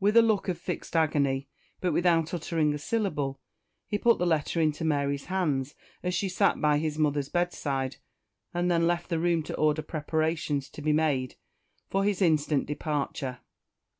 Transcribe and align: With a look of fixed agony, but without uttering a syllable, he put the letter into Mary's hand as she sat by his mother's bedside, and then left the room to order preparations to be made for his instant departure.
With 0.00 0.16
a 0.16 0.20
look 0.22 0.48
of 0.48 0.58
fixed 0.58 0.96
agony, 0.96 1.48
but 1.80 1.92
without 1.92 2.34
uttering 2.34 2.74
a 2.74 2.76
syllable, 2.78 3.40
he 3.86 3.98
put 3.98 4.18
the 4.18 4.26
letter 4.26 4.60
into 4.60 4.84
Mary's 4.84 5.26
hand 5.26 5.74
as 6.02 6.12
she 6.12 6.28
sat 6.28 6.60
by 6.60 6.78
his 6.78 6.98
mother's 6.98 7.28
bedside, 7.28 7.98
and 8.52 8.68
then 8.68 8.88
left 8.88 9.10
the 9.10 9.20
room 9.20 9.44
to 9.44 9.54
order 9.54 9.82
preparations 9.82 10.68
to 10.70 10.82
be 10.82 10.92
made 10.92 11.36
for 11.88 12.02
his 12.02 12.20
instant 12.20 12.66
departure. 12.66 13.42